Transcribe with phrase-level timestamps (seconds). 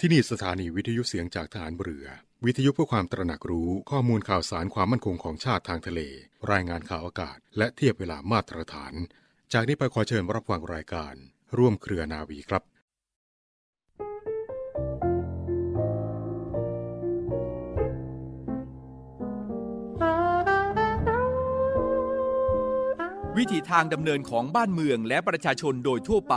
[0.00, 2.06] ที่นี่สถานีวิทยุเสียงจากฐานเรือ
[2.44, 6.00] วิทยุเพื่อความตระหนักรู้ข้อมูลข่าวสารความมั่นคงของชาติทางทะเล
[6.52, 8.94] รายงานข่าวอากาศ และเทียบเวลามาตรฐาน
[9.52, 11.14] จากนี้ไปขอเชิญรับฟังรายการ
[11.56, 12.62] ร่วมเครือนาวีครับ
[23.36, 26.36] วิถีทางดำเนินของบ้านเมืองและประชาชนโดยทั่วไป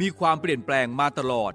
[0.00, 1.54] มีความเปลี่ยนแปลงมาตลอด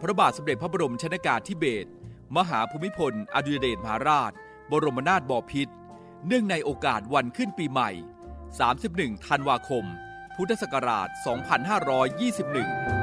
[0.00, 1.88] พระบาทสมเด็จพระบรมชนากาธิเบศร
[2.36, 4.32] มหาภูมิพล อดุลยเดชมหาราช
[4.70, 5.72] บรมนาถบพิตร
[6.26, 7.90] เนื่องในโอกาสวันขึ้นปีใหม่
[8.60, 9.84] 31 ธันวาคม
[10.36, 11.08] พุทธศักราช
[11.90, 12.99] 2521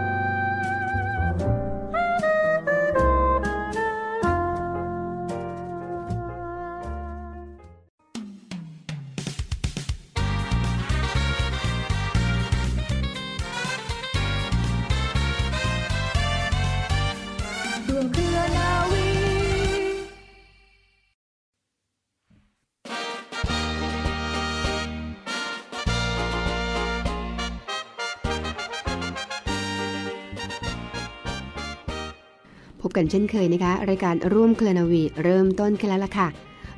[32.81, 36.28] พบกันเช่นเคยนะคะ รายการร่วมเคลนาวี เริ่มต้นขึ้นแล้วล่ะค่ะ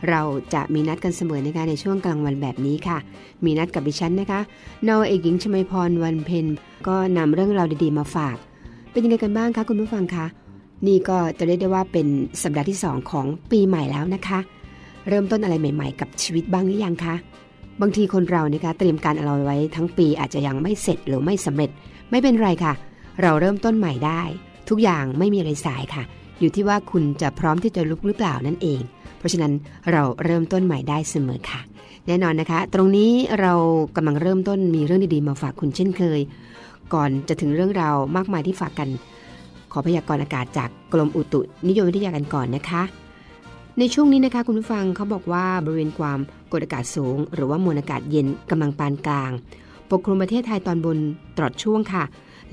[0.09, 0.21] เรา
[0.53, 2.97] จะมีนัดกันเสมอนะคะในช่วงกลางวันแบบนี้ค่ะ
[3.45, 4.39] มีนัดกับดิฉันนะคะ
[4.87, 6.45] นาวเอกหญิงชมาพรวันเพ็ญ
[6.87, 8.37] ก็นำเรื่องราวดีๆมาฝาก
[8.91, 10.25] เป็นยังไงกันบ้างคะคุณผู้ฟังคะ
[10.87, 12.07] นี่ก็จะเรียกได้ว่าเป็น
[12.43, 14.39] สัปดาห์ที่ 2 ของปีใหม่แล้วนะคะ
[15.07, 17.15] เริ่มต้นอะไรใหม่ ๆ กับชีวิตบ้างหรือยังคะ
[17.81, 21.69] บางทีคนเรานะคะเตรียมการอะไรไว้ทั้งปีอาจจะยังไม่เสร็จหรือไม่สำเร็จ
[22.11, 22.73] ไม่เป็นไรค่ะ
[23.21, 24.21] เราเริ่มต้นใหม่ได้
[24.69, 26.03] ทุกอย่างไม่มีอะไรสายค่ะ
[26.39, 28.81] อยู่ที่ว่าคุณจะพร้อมที่จะลุกหรือเปล่านั่นเอง
[29.17, 29.53] เพราะฉะนั้น
[29.91, 31.61] เราเริ่มต้นใหม่ได้เสมอค่ะ
[32.07, 33.53] แน่นอนนะคะ ตรงนี้เรา
[33.95, 36.19] กำลังเริ่มต้นมีเรื่องดีๆมาฝากคุณเช่นเคย
[36.93, 38.89] ก่อนจะถึงเรื่องราวมากมายที่ฝากกัน
[39.71, 42.81] ขอพยากรณ์อากาศจากกรมอุตุนิยมวิทยากันก่อนนะคะ
[43.79, 46.19] ในช่วงนี้นะคะคุณผู้ฟังเขาบอกว่าบริเวณความ
[46.51, 49.31] กดอากาศสูง หรือว่ามวลอากาศเย็นกำลังปานกลาง
[49.89, 50.97] ปกคลุมประเทศไทยตอนบน
[51.35, 52.03] ตลอดช่วงค่ะ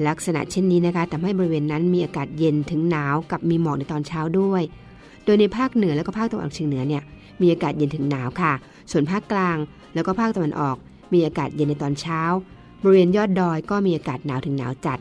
[0.08, 4.62] ลักษณะเช่นนี้นะคะทำให้บริเวณนั้นมีอากาศเย็นถึงหนาวกับมีหมอกในตอนเช้าด้วย
[5.24, 7.02] โดยในภาคเหนือและก็ภาคตะวันออกเฉียงเหนือเนี่ย
[7.40, 8.52] มีอากาศเย็นถึงหนาวค่ะ
[8.90, 9.56] ส่วนภาคกลาง
[9.94, 10.76] แล้วก็ภาคตะวันออก
[11.12, 12.20] มีอากาศเย็นในตอนเช้า
[12.82, 14.98] บริเวณยอดดอยก็มีอากาศหนาวถึงหนาวจัด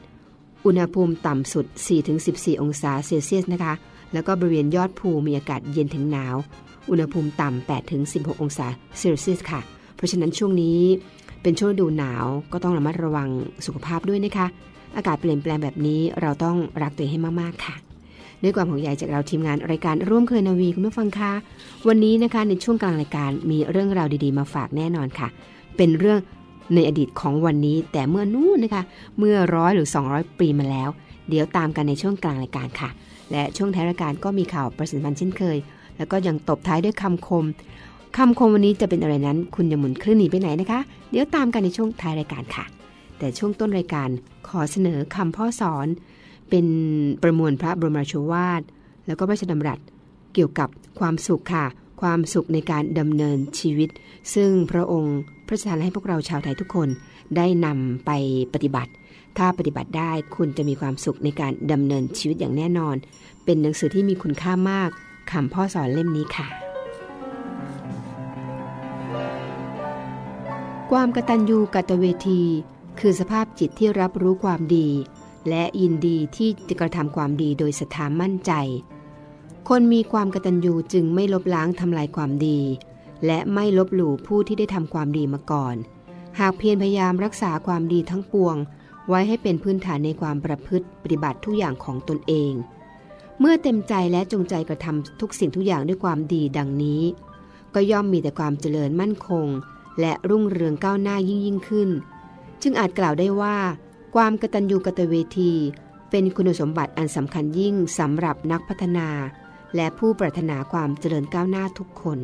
[0.66, 1.66] อุณหภูมิต่ำสุด
[2.14, 3.74] 4-14 องศาเซลเซียสนะคะ
[4.14, 6.36] แล้วก็บริเวณยอดภูมีอากาศเย็นถึงหนาว
[6.90, 8.68] อุณหภูมิต่ำ8-16 องศา
[9.00, 9.60] เซลเซียสค่ะ
[9.96, 10.80] เพราะฉะนั้นช่วงนี้
[11.42, 13.30] เป็นช่วงฤดูหนาวก็ต้องระมัดระวัง
[13.66, 14.48] สุขภาพด้วยนะคะ
[14.96, 17.76] อากาศเปลี่ยนแปลงแบบนี้เราต้องรักตัวเองให้มากๆค่ะ
[18.44, 21.32] ด้วยความห่วงใยจากเราทีมงานรายการร่วมเคยนาวีคุณผู้ฟังคะ
[21.88, 25.28] วันนี้นะคะในช่วงกลางรายการมีเรื่องราวดีๆ มาฝากแน่นอนค่ะ
[25.78, 26.20] เป็นเรื่อง
[26.74, 28.84] ในอดีตของวันนี้ แต่เมื่อนู้นนะคะ
[29.20, 30.90] เมื่อร้อยหรือ 200 ปีมาแล้ว
[31.30, 32.90] เดี๋ยวตามกันในช่วงกลางรายการค่ะ
[33.32, 35.58] และช่วงท้ายรายการก็มีข่าวประสิทธิพันธ์เช่นเคย
[35.98, 37.46] แล้วก็ยังตบท้ายด้วยคำคม
[38.18, 40.80] คำคมวันนี้จะเป็นอะไรนั้น คุณอย่าหมุนคลื่นหนีไปไหนนะคะ
[41.10, 42.66] เดี๋ยวตามกันในช่วงท้ายรายการค่ะ
[43.18, 44.10] แต่ช่วงต้นรายการ
[44.48, 45.88] ขอเสนอคำพ่อสอน
[46.50, 46.66] เป็น
[47.24, 48.62] ประมวลพระบรมราโชวาท
[49.08, 49.80] แล้วก็พระราชดำรัส
[50.34, 51.66] เกี่ยวกับความสุขค่ะ
[52.02, 53.90] ความสุขในการดำเนินชีวิต
[54.36, 55.18] ซึ่งพระองค์
[55.48, 56.90] พระราชทานให้พวกเราชาวไทยทุกคน
[57.38, 58.12] ได้นำไป
[58.54, 58.92] ปฏิบัติ
[59.38, 62.96] ถ้าปฏิบัติได้คุณจะมีความสุขในการดำเนินชีวิตอย่างแน่นอน
[63.46, 64.90] เป็นหนังสือที่มีคุณค่ามาก
[65.32, 66.48] คำพ่อสอนเล่มนี้ค่ะ
[70.92, 72.42] ความกตัญญูกตเวที
[73.00, 74.90] คือสภาพจิตที่รับรู้ความดี
[75.50, 78.52] และยินดีที่จะกระทำความดีโดยศรัทธามั่นใจ
[79.70, 82.60] คนมีความกตัญญูจึงไม่ลบล้างทำลายความดี
[83.26, 85.76] และไม่ลบหลู่ผู้ที่ได้ทำความดีมาก่อน
[86.40, 88.56] หากเพียรพยายามรักษาความดีทั้งปวง
[89.10, 92.54] ไว้ให้เป็นพื้นฐานในความประพฤติปฏิบัติทุกอย่างของตนเอง
[93.40, 97.02] เมื่อเต็มใจและจงใจกระทำทุกสิ่งทุกอย่างด้วยความดีดังนี้
[97.74, 99.48] ก็ย่อมมีแต่ความเจริญมั่นคง
[100.00, 101.90] และรุ่งเรืองก้าวหน้ายิ่งยิ่งขึ้น
[102.68, 103.58] จึงอาจกล่าวได้ว่า
[104.16, 105.52] ความกตัญญูกตเวที
[106.10, 109.10] เป็นคุณสมบัติอันสำคัญยิ่งสำหรับนักพัฒนา
[109.76, 112.20] และผู้ปรารถนาความเจริญก้าวหน้าทุกคน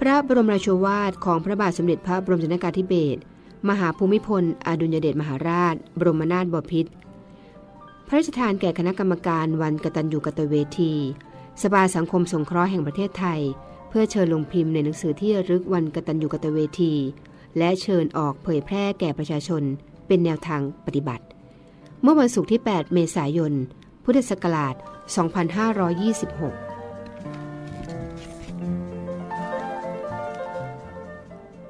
[0.00, 3.20] พระบรมราโชวาทของพระบาทสมเด็จพระบรมชนกาธิเบศร
[3.68, 6.90] มหาภูมิพล อดุลยเดชมหาราช บรมนาถบพิตร
[8.06, 10.92] พระราชทานแก่คณะกรรมการวันกตัญญูกตเวที
[11.62, 13.40] สภาสังคมสงเคราะห์แห่งประเทศไทย
[13.88, 16.94] เพื่อเชิญลงพิมพ์ในหนังสือที่ระลึกวันกตัญญูกตเวที
[17.58, 19.62] และเชิญออกเผยแพร่แก่ประชาชน
[20.06, 21.24] เป็นแนวทางปฏิบัติ
[22.02, 23.52] เมื่อวันศุกร์ที่ 8 เมษายน
[24.04, 24.82] พุทธศักราช 2526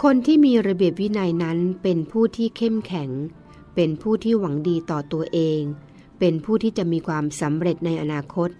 [0.03, 3.11] คนที่มีระเบียบวินัยนั้นเป็นผู้ที่เข้มแข็ง
[3.75, 5.61] เป็นผู้ที่หวังดีต่อตัวเอง
[6.19, 8.51] เป็นผู้ที่จะมีความสำเร็จในอนาคต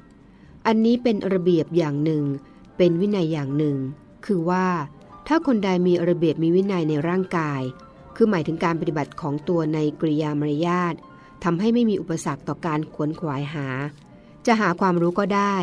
[0.67, 2.23] อันนี้เป็นระเบียบอย่างหนึ่ง
[2.77, 3.77] เป็นวินัยอย่างหนึ่ง
[4.27, 4.67] คือว่า
[5.27, 7.63] ถ้าคนใดมีระเบียบมีวินัยในร่างกาย
[8.17, 10.95] คือหมายถึงการปฏิบัติของตัวในกริยามารยาท
[11.45, 13.67] ทำให้ไม่มีอุปสรรคต่อการขวนขวายหา
[14.47, 15.57] จะหาความรู้ก็ได้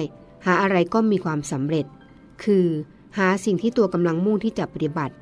[0.46, 1.86] หาอะไรก็มีความสำเร็จ
[2.44, 2.68] คือ
[3.18, 5.16] หาสิ่งที่ตัวกำลังมุ่งที่จะปฏิบัติ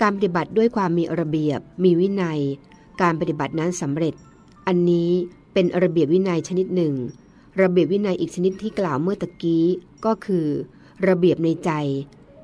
[0.00, 2.40] การปฏิบัติด้วยความมีระเบียบ มีวินัย
[3.02, 4.14] การปฏิบัตินั้นสำเร็จ
[4.66, 5.10] อันนี้
[5.52, 6.94] เป็นระเบียบวินัยชนิดหนึ่ง
[7.62, 9.64] ระเบียบวินัยอีกชนิดที่กล่าวเมื่อตะกี้
[10.04, 10.46] ก็คือ
[11.08, 11.70] ระเบียบในใจ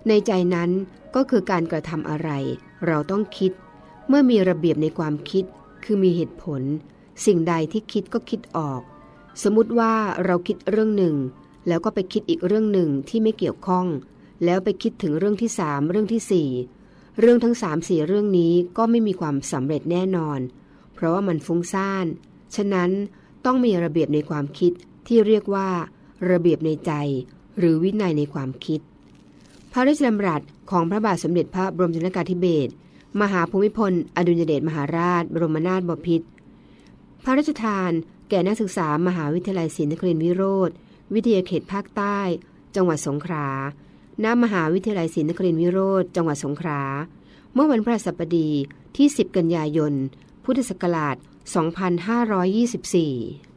[0.09, 0.71] ในใจนั้น
[1.15, 2.31] ก็คือการกระทำอะไร
[2.87, 3.53] เราต้องคิด
[4.09, 5.45] เมื่อมีระเบียบในความคิด
[5.85, 6.63] คือมีเหตุผล
[7.27, 8.81] สิ่งใดที่คิดก็คิดออก
[9.43, 11.17] สมมติว่าเราคิดเรื่องหนึ่ง
[11.69, 13.87] แล้วก็ไปคิดอีกเรื่องหนึ่งที่ไม่เกี่ยวข้อง
[14.45, 16.49] แล้วไปคิดถึงเรื่องที่สามเรื่องที่สี่
[17.21, 20.41] เรื่องทั้งสามสี่เรื่องนี้ก็ไม่มีความสำเร็จแน่นอน
[20.95, 22.07] เพราะว่ามันฟุ้งซ่าน
[22.57, 22.91] ฉะนั้น
[23.45, 24.73] ต้องมีระเบียบในความคิด
[25.07, 25.69] ที่เรียกว่า
[26.31, 26.93] ระเบียบในใจ
[27.59, 28.81] หรือวินัยในความคิด
[29.73, 32.73] พระราชดำรัสของพระบาทสมเด็จพระบรมชนกาธิเบศร
[33.21, 36.27] มหาภูมิพล อดุลยเดชมหาราช บรมนาถบพิตร
[37.25, 37.91] พระราชทาน
[38.29, 40.71] แก่นักศึกษามหาวิทยาลัยศรีนครินทรวิโรธ
[41.15, 42.19] วิทยาเขตภาคใต้
[42.75, 43.49] จังหวัดสงขลา
[44.25, 46.83] ณมหาวิทยาลัยศรีนครินทรวิโรธ จังหวัดสงขลา
[47.55, 48.51] เมื่อวันพฤหัสบดี
[48.97, 49.93] ที่ 10 กันยายน
[50.45, 51.17] พุทธศักราช
[52.77, 53.48] 2524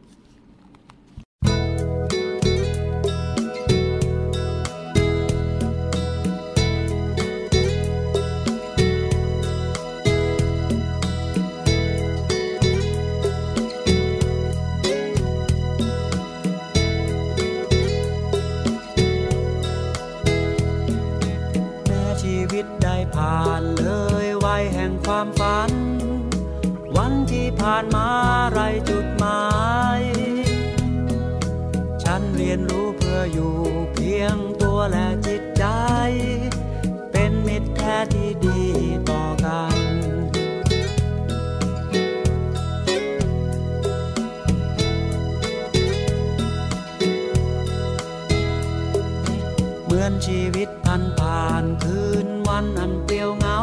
[50.36, 53.60] ชีวิตพันผ่านคืนวันอันเปลี่ยวเหงา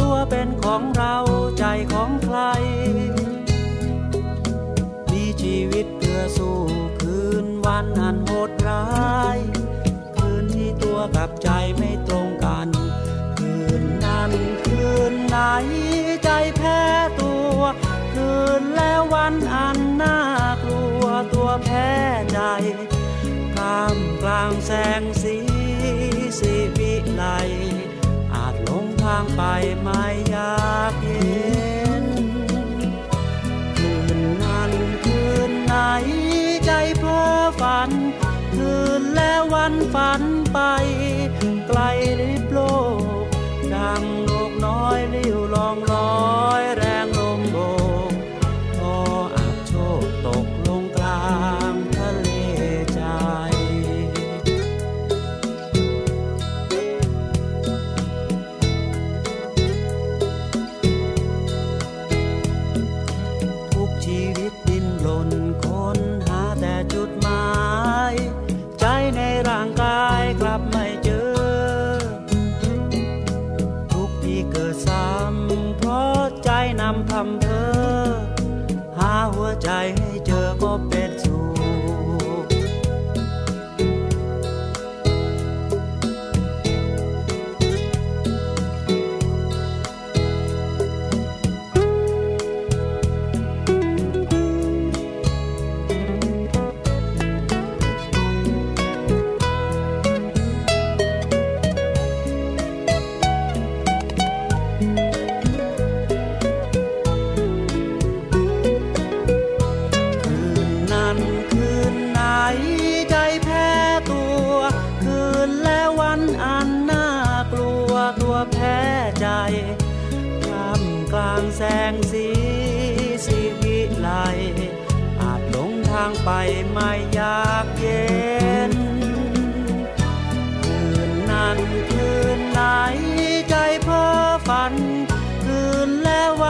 [0.00, 1.16] ตัวเป็นของเรา
[1.58, 2.38] ใจของใคร
[5.10, 6.58] มีชีวิตเพื่อสู้
[7.00, 8.84] คืนวันอันโหดร้า
[9.36, 9.38] ย
[10.16, 12.68] คืนที่ตัวกับใจไม่ตรงกัน
[13.38, 14.32] คืนนั้น
[14.64, 15.38] คืนไหน
[16.24, 16.80] ใจแพ้
[17.20, 17.58] ตัว
[18.14, 20.18] คืนแล้ววันอันน่า
[20.64, 21.04] กลัว
[21.34, 21.88] ตัวแพ้
[22.32, 25.36] ใจามกลางแสงสี
[26.38, 27.24] สีวิไล
[28.32, 29.42] อาจหลงทางไป
[29.82, 31.40] ไม่อยากเห็
[32.02, 32.04] น
[33.76, 34.72] คืนนั้น
[35.04, 35.74] คืนไหน
[36.64, 37.22] ใจเพ้อ
[37.60, 37.90] ฝัน
[38.54, 40.22] คืนแล้ววันฝัน
[40.52, 40.58] ไป
[41.66, 41.80] ไกล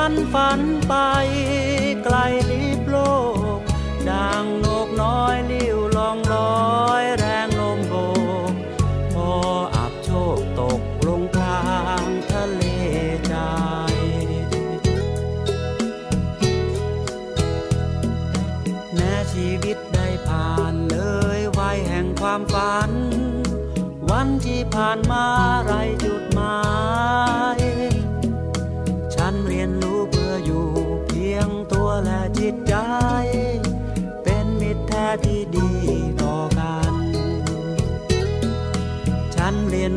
[0.03, 0.95] ฝันฝันไป
[2.05, 2.17] ไกล
[2.51, 2.97] ลิบโล
[3.59, 3.61] ก
[4.11, 7.95] ดังนกน้อยลิ้วลองลอยแรงลมโบ
[8.51, 8.53] ก
[9.15, 9.31] พอ
[9.77, 11.71] อับโชคตกลงกลา
[12.03, 12.65] งทะเล
[13.27, 13.35] ใจ
[18.95, 20.99] แม้ชีวิตได้ผ่านเล
[21.39, 22.91] ยไวแห่งความฝัน
[24.11, 25.25] วันที่ผ่านมา
[25.65, 25.75] ไร
[39.81, 39.95] ฉัน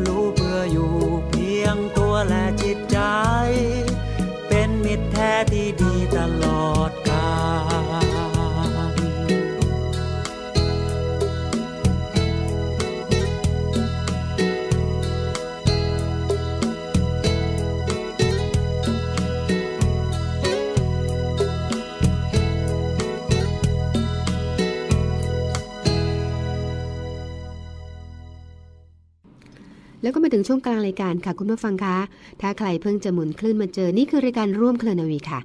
[30.34, 31.96] ถึงช่วงกลางรายการค่ะคุณผู้ฟังคะ
[32.40, 35.40] ถ้าใครเพิ่งจะหมุนคลื่นมาเจอ นี่คือรายการร่วมเคลนาวีค่ะ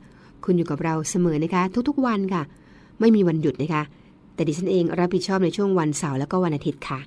[0.45, 2.43] คุณอยู่กับเราเสมอนะคะ ทุกๆวันค่ะ
[2.99, 3.83] ไม่มีวันหยุดนะคะ
[4.35, 6.99] แต่ดิฉันเองรับผิดชอบในช่วงวันเสาร์แล้วก็วันอาทิตย์ค่ะ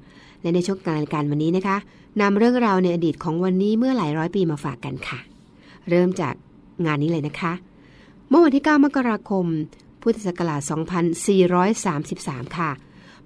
[0.42, 1.76] และในช่วงกลางรายการวันนี้นะคะ
[2.20, 5.18] นำเรื่องราวในอดีตของวันนี้เมื่อหลายร้อยปีมาฝากกันค่ะ
[5.90, 6.34] เริ่มจาก
[6.86, 7.52] งานนี้เลยนะคะ
[8.28, 9.46] เมื่อวันที่ 9 มกราคม
[10.02, 10.60] พุทธศักราช
[11.82, 12.70] 2433 ค่ะ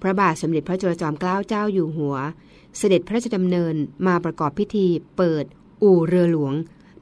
[0.03, 2.17] พระบาทสมเด็จพระจุลจอมเกล้าเจ้าอยู่หัว
[2.79, 3.75] เสด็จพระราชดำเนิน
[4.07, 4.87] มาประกอบพิธี
[5.17, 5.45] เปิด
[5.83, 6.55] อู่เรือหลวง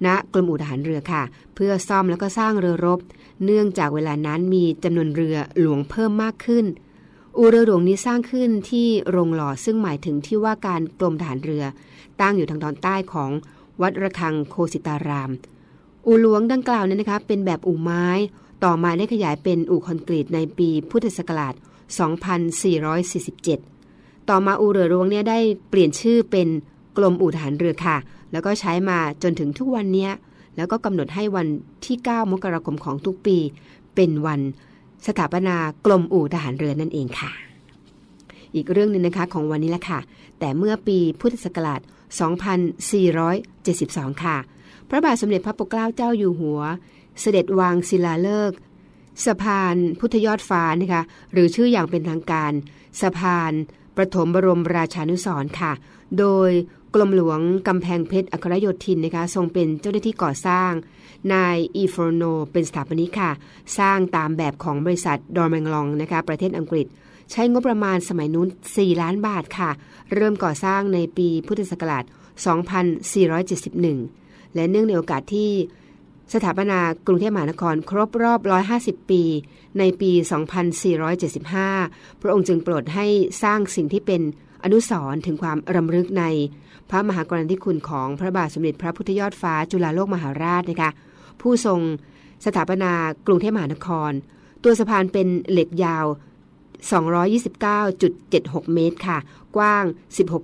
[0.07, 1.23] ณกรมอู่ทหารเรือค่ะ
[1.55, 2.99] เพื่อซ่อมแล้วก็สร้างเรือรบ
[3.45, 6.65] เนื่องจากเวลานั้นมีจำนวนเรือหลวงเพิ่มมากขึ้น
[7.39, 11.65] อู่เรือหลวงนี้สร้างขึ้นที่โรงหล่อซึ่งหมายถึงที่ว่าการกรมทหารเรือ
[12.21, 13.31] ตั้งอยู่ทางตอนใต้ของ
[13.81, 15.31] วัดระฆังโคสิตาราม
[16.07, 18.07] อู่หลวงดังกล่าวนั้นนะคะเป็นแบบอู่ไม้
[18.65, 21.55] ต่อมาได้ขยายเป็นอู่คอนกรีตในปีพุทธศักราช
[21.93, 25.39] 2447 ต่อมาอู่เรือหลวงเนี่ยได้
[25.69, 26.49] เปลี่ยนชื่อเป็น
[26.97, 27.97] กรมอู่ทหารเรือค่ะ
[28.33, 30.13] แล้วก็ใช้มาจนถึงทุกวันเนี้ย
[30.57, 31.47] แล้วก็กำหนดให้วัน
[31.85, 33.39] ที่ 9 มกราคมของทุกปี
[33.95, 34.41] เป็นวัน
[35.07, 37.31] สถาปนากรมอู่ทหารเรือนั่นเองค่ะ
[38.55, 39.99] อีกเรื่องหนึ่งนะคะของวันนี้แหละค่ะ
[40.39, 41.81] แต่เมื่อปีพุทธศักราช
[43.43, 44.37] 2472 ค่ะ
[44.89, 46.61] พระบาทสมเด็จพระปกเกล้าเจ้าอยู่หัว
[47.21, 48.57] เสด็จวางศิลาฤกษ์
[49.25, 51.03] สะพานพุทธยอดฟ้านะคะ
[51.33, 52.53] หรือชื่ออย่างเป็นทางการ
[53.01, 53.53] สะพาน
[53.97, 55.73] ประถมบรมราชานุสรค่ะ
[56.19, 56.51] โดย
[56.95, 60.71] กรมหลวงกำแพงเพชรอัครโยธินนะคะทรงเป็นเจ้าหน้าที่ก่อสร้าง
[61.33, 63.31] นายอีฟโรโน เป็นสถาปนิกค่ะ
[63.79, 66.87] สร้างตามแบบของบริษัทดอร์แมงลองนะคะประเทศอังกฤษ
[67.31, 69.71] ใช้งบประมาณสมัยนู้น 4 ล้านบาทค่ะ
[70.15, 72.05] เริ่มก่อสร้างในปีพุทธศักราช
[73.15, 75.51] 2471 และเนื่องในโอกาสที่
[76.33, 78.41] สถาปนากรุงเทพมหานครครบรอบ
[78.75, 79.23] 150 ปี
[79.79, 80.11] ในปี
[80.97, 83.07] 2475 พระองค์จึงโปรดให้
[83.43, 84.23] สร้างสิ่งที่เป็น
[84.65, 86.25] อนุสรณ์ถึงความรำลึกใน
[86.91, 90.91] พระมหากรณาธิคุณของพระบาทสมเด็จพระพุทธยอดฟ้าจุฬาโลกมหาราชนะคะ
[91.41, 91.81] ผู้ทรง
[92.45, 92.93] สถาปนา
[93.27, 94.11] กรุงเทพมหานคร
[94.63, 96.07] ตัวสะพานเป็นเหล็กยาว
[97.65, 99.19] 229.76 เมตรค่ะ
[99.57, 99.85] กว้าง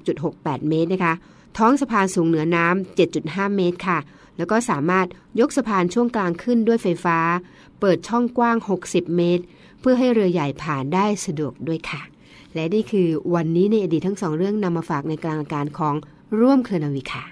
[0.05, 1.15] 16.68 เมตรนะคะ
[1.59, 3.99] ท้องสะพานสูงเหนือน้ำ7.5 เมตรค่ะ
[4.37, 5.07] แล้วก็สามารถ
[5.41, 7.19] ยกสะพานช่วงกลางขึ้นด้วยไฟฟ้า
[7.81, 8.57] เปิดช่องกว้าง
[8.87, 9.45] 60 เมตร
[9.81, 12.03] เพื่อให้เรือใหญ่ผ่านได้สะดวกด้วยค่ะ
[12.55, 15.95] และนี่คือวันนี้ในอดีตทั้งสองเรื่องนำมาฝากในกลางการของ
[16.41, 17.25] ร่วมเคลนาวิค่ะ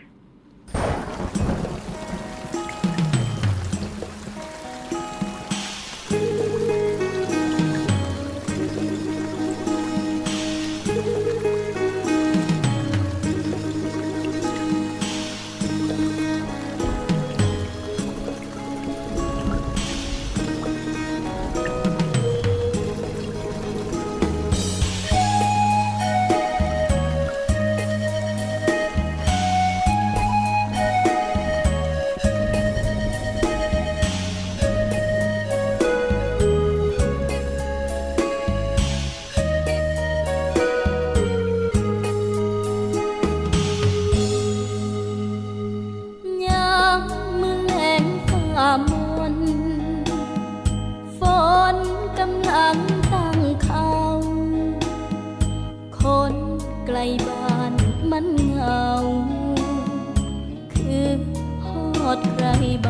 [62.17, 62.47] ดใคร
[62.85, 62.88] บ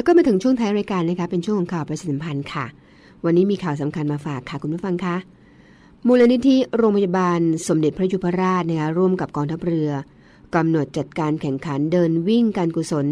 [0.00, 2.66] แล้วก็มาถึงช่วงท้ายรายการนะคะเป็นช่วงของข่าวประชาสัมพันธ์ค่ะ
[3.24, 5.16] วันนี้มีข่าวสำคัญมาฝากค่ะคุณผู้ฟังคะ
[6.06, 9.90] มูลนิธิโรงพยาบาลสมเด็จพระยุพราชนะคะร่วมกับกองทัพเรือ
[10.54, 13.06] กำหนดจัดการแข่งขันเดินวิ่งการกุศล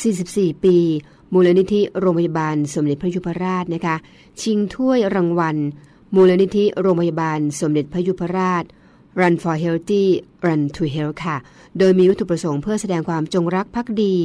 [0.00, 0.76] 44 ปี
[1.32, 3.96] มูลนิธิโรงพยาบาลสมเด็จพระยุพราชนะคะ
[4.40, 5.56] ชิงถ้วยรางวัล
[6.14, 8.64] มูลนิธิโรงพยาบาลสมเด็จพระยุพราช
[9.20, 10.04] Run for Healthy
[10.46, 11.36] Run to Health ค่ะ
[11.78, 14.16] โดยมีวัตถุประสงค์เพื่อแสดงความจงรักภักดี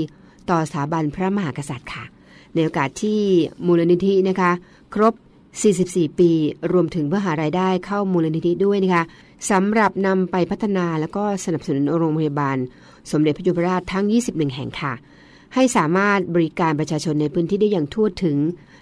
[0.50, 2.04] ต่อสถาบันพระมหากษัตริย์ค่ะ
[2.54, 3.20] ในโอกาสที่
[3.66, 4.52] มูลนิธินะคะ
[4.94, 5.14] ครบ
[5.66, 6.32] 44 ปี
[6.72, 9.04] รวมถึงเพื่อหารายได้เข้ามูลนิธิด้วยนะคะ
[9.52, 12.58] สำหรับนำไปพัฒนาและก็สนับสนุนโรงพยาบาล
[13.12, 14.94] สมเด็จพระยุพราชทั้ง 21 แห่งค่ะ
[15.54, 18.38] ให้สามารถบริการประชาชนในพื้นที่ได้อย่างทั่วถึง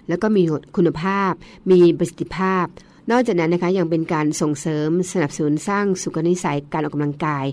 [0.08, 0.42] แล้วก็มี
[0.76, 1.32] คุณภาพ
[1.70, 2.64] มีประสิทธิภาพ
[3.10, 7.46] นอกจากนั้นนะคะยังเป็นการส่งเสริมสนับสนุนสร้างสุขนิสัยการออกกำลังกาย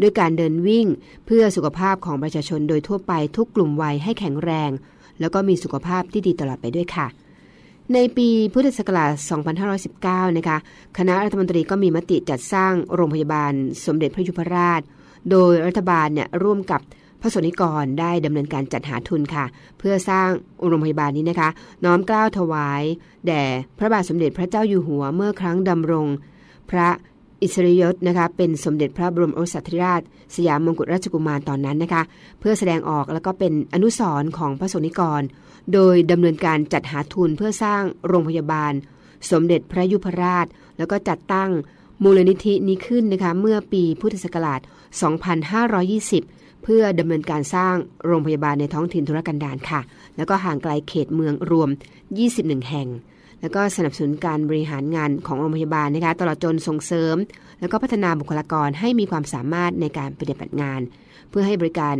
[0.00, 0.86] ด้วยการเดินวิ่ง
[1.26, 4.70] เพื่อสุขภาพของประชาชนโดยทั่วไปทุกกลุ่มวัยให้แข็งแรง
[5.20, 7.06] แล้วก็มีสุขภาพที่ดีตลอดไปด้วยค่ะ
[7.94, 9.12] ในปีพุทธศักราช
[9.74, 10.58] 2519 นะคะ
[10.98, 13.52] คณะรัฐมนตรีก็มีมติจัดสร้างโรงพยาบาล
[13.86, 14.80] สมเด็จพระยุพราช
[15.30, 16.80] โดยรัฐบาลเนี่ยร่วมกับ
[17.20, 19.44] พระสนิกรได้ดำเนินการจัดหาทุนค่ะ
[19.78, 20.28] เพื่อสร้าง
[20.66, 21.48] โรงพยาบาลนี้นะคะ
[21.84, 22.82] น้อมกล้าวถวาย
[23.26, 23.42] แด่
[23.78, 26.06] พระบาทสมเด็จพระเจ้าอยู่หัวเมื่อครั้งดำรง
[26.70, 26.88] พระ
[27.42, 30.02] อิสริยยศนะคะเป็นสมเด็จพระบรมโอรสาธิราช
[30.34, 32.02] สยามมงกุฎราชกุมารตอนนั้นนะคะ
[32.40, 35.22] เพื่อแสดงออกแล้วก็เป็นอนุสรณ์ของพระสนิกร
[35.72, 38.72] โดยดำเนินการจัดหาทุนเพื่อสร้างโรงพยาบาล
[39.30, 40.46] สมเด็จพระยุพราช
[40.78, 41.50] แล้วก็จัดตั้ง
[42.02, 44.60] มูลนิธินี้ขึ้นนะคะเมื่อปีพุทธศักราช
[45.40, 47.74] 2520 เพื่อดำเนินการสร้าง
[48.06, 49.80] โรงพยาบาลในท้องถิ่นธุรกันดารค่ะ
[50.16, 51.68] แล้วก็ห่างไกลเขตเมืองรวม
[52.18, 52.88] 21 แห่ง
[53.40, 57.16] แล้วก็สนับสนุนการบริหารงานของโรงพยาบาลนะคะตลอดจนส่งเสริม
[57.60, 60.80] แล้วก็พัฒนาบุคลากรให้มีความสามารถในการปฏิบัติงาน
[61.30, 61.96] เพื่อให้บริการ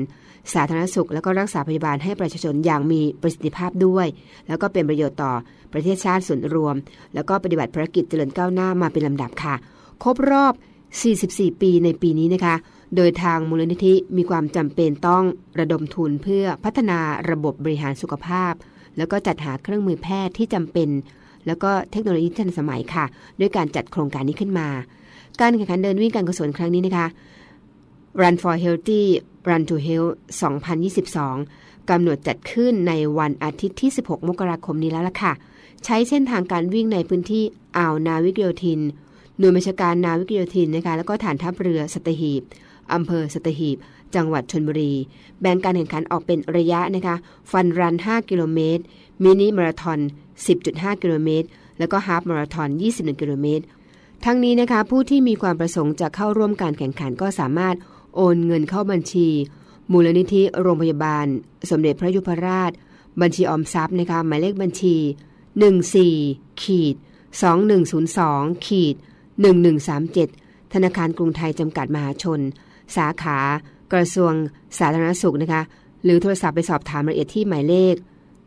[0.54, 4.06] สาธารณสุข แล้วก็รักษาพยาบาลให้ประชาชนอย่างมีประสิทธิภาพด้วย
[4.48, 5.32] แล้วก็เป็นประโยชน์ต่อ
[5.72, 6.74] ประเทศชาติส่วนรวม
[7.14, 9.54] แล้วก็ปฏิบัติภารกิจเจริญก้าวหน้ามาเป็นลำดับค่ะ
[10.02, 10.54] ครบรอบ
[11.06, 12.54] 44 ปีในปีนี้นะคะ
[12.96, 15.24] โดยทางมูลนิธิมีความจำเป็นต้อง
[15.59, 16.98] ระดมทุนเพื่อพัฒนา
[17.31, 18.53] ระบบบริหารสุขภาพ
[18.96, 20.88] แล้วก็จัดหาเครื่องมือแพทย์ที่จำเป็น
[21.46, 23.05] แล้วก็เทคโนโลยีทันสมัยค่ะ
[23.40, 24.68] ด้วยการจัดโครงการนี้ขึ้นมา
[25.40, 27.07] การแข่งขันเดินวิ่งการกุศลครั้งนี้นะคะ
[28.20, 29.03] Run for Healthy
[29.48, 30.12] Run to Health
[31.20, 35.33] 2022กำหนดจัดขึ้นในวันอาทิตย์ที่ 16 มกราคมนี้แล้วล่ะค่ะ
[35.85, 37.44] ใช้เส้นทางการวิ่งในพื้นที่
[37.77, 38.81] อ่าวนาวิกโยธิน
[39.38, 42.42] หน่วยบัญชาการนาวิกโยธินนะคะแล้วก็ฐานทัพเรือสัตหีบ
[42.92, 43.77] อำเภอสตหีบ
[44.14, 44.92] จังหวัดชนบุรี
[45.40, 47.16] แบ่งการแข่งขันออกเป็นระยะนะคะ
[47.51, 48.83] ฟันรัน 5 กิโลเมตร
[49.22, 49.98] มินิมาราทอน
[50.51, 51.46] 10.5 กิโลเมตร
[51.79, 53.64] แล้วก็ฮาฟมาราทอน 21 กิโลเมตร
[54.24, 57.77] ทั้งนี้นะคะผู้ที่มีความประสงค์จะเข้าร่วมการแข่งขันก็สามารถ
[58.16, 59.29] โอนเงินเข้าบัญชี
[59.92, 61.27] มูลนิธิโรงพยาบาล
[61.70, 62.70] สมเด็จพระยุพราช
[63.20, 64.94] บัญชีออมทรัพย์นะคะหมายเลขบัญชี
[65.79, 66.96] 14ขีด
[68.01, 68.94] 2102ขีด
[69.85, 72.40] 1137 ธนาคารกรุงไทยจำกัดมหาชน
[72.96, 73.38] สาขา
[73.92, 74.33] กระทรวง
[74.79, 75.62] สาธารณสุขนะคะ
[76.05, 77.94] หรือโทรศัพท์ไปสอบถามรายละเอียดที่หมายเลข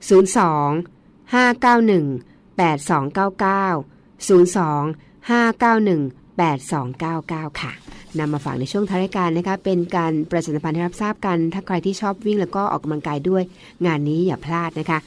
[0.10, 3.92] 02 591 8299
[4.28, 7.72] 02 591 8299 ค่ะ
[8.20, 13.44] นำมาฝากในช่วงท้ายรายการนะคะเป็นการประชาสัมพันธ์ให้รับทราบกัน ถ้าใครที่ชอบวิ่งแล้วก็ออกกำลังกายด้วย
[13.86, 15.00] งานนี้อย่าพลาดนะคะ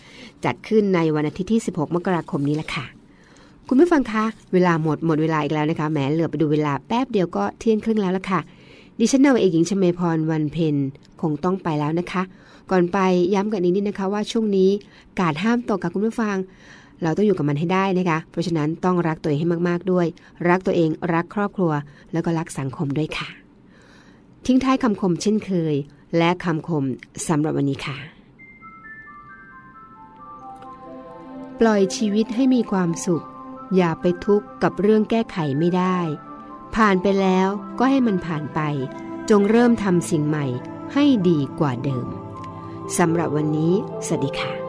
[0.45, 2.85] จัดขึ้นในวันอาทิตย์ที่ 16 มกราคมนี้แหละค่ะ
[3.69, 8.41] คุณผู้ฟังคะ เวลาหมดหมดเวลาอีกแล้วนะคะแหมเหลือไปดูเวลาแป๊บเดียวก็เที่ยงครึ่งแล้วละค่ะ
[8.99, 10.77] ดิฉันนาวเอกหญิงชมพรวันเพ็ญ
[11.21, 12.23] คงต้องไปแล้วนะคะ
[12.71, 12.99] ก่อนไป
[13.35, 14.71] ย้ำกันอีกนิดนะคะว่าช่วงนี้
[15.21, 16.37] กาดห้ามตกกับคุณผู้ฟัง
[17.03, 20.07] เราต้องอยู่กับมันให้ได้นะคะ เพราะฉะนั้นต้องรักตัวเองให้มากๆด้วย
[20.49, 21.73] รักตัวเองรักครอบครัว
[22.13, 23.29] แล้วก็รักสังคมด้วยค่ะ
[24.47, 25.75] ทิ้งท้ายคำคมเช่นเคย
[26.19, 26.85] และคำคม
[27.29, 27.97] สำหรับวันนี้ค่ะ
[31.61, 33.25] ปล่อยชีวิตให้มีความสุข
[33.77, 35.99] อย่าไปทุกข์กับเรื่องแก้ไขไม่ได้
[36.77, 37.49] ผ่านไปแล้ว
[37.79, 38.61] ก็ให้มันผ่านไป
[39.31, 40.47] จงเริ่มทำสิ่งใหม่
[40.95, 42.07] ให้ดีกว่าเดิม
[42.99, 43.73] สำหรับวันนี้
[44.07, 44.64] สวัสดีค่ะ